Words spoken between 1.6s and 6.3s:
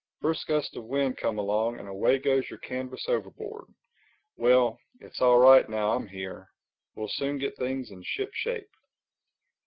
and away goes your canvas overboard—Well, it's all right now I'm